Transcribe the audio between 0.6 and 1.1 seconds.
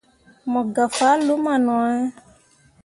gah